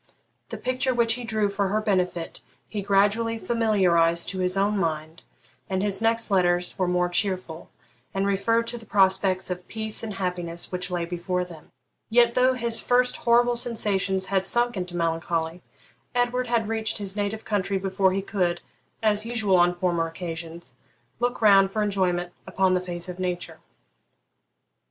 [0.49, 5.21] The picture which he drew for her benefit he gradually familiarised to his own mind,
[5.69, 7.69] and his next letters were more cheerful,
[8.11, 11.69] and referred to the prospects of peace and happiness which lay before them.
[12.09, 15.61] Yet, though his first horrible sensations had sunk into melancholy,
[16.15, 18.61] Edward had reached his native country before he could,
[19.03, 20.73] as usual on former occasions,
[21.19, 23.59] look round for enjoyment upon the face of nature.